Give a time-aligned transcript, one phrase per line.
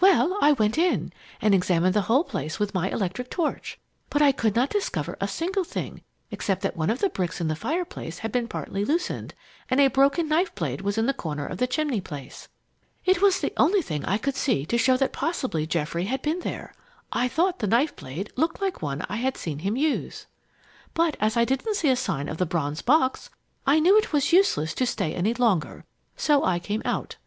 [0.00, 3.78] "Well, I went in and examined the whole place with my electric torch,
[4.10, 7.46] but I could not discover a single thing except that one of the bricks in
[7.46, 9.32] the fireplace had been partly loosened
[9.70, 12.48] and a broken knife blade was in the corner of the chimney place.
[13.04, 16.40] It was the only thing I could see to show that possibly Geoffrey had been
[16.40, 16.74] there.
[17.12, 20.26] I thought the knife blade looked like one I had seen him use.
[20.94, 23.30] "But as I didn't see a sign of the bronze box,
[23.64, 25.84] I knew it was useless to stay any longer,
[26.16, 27.18] so I came out.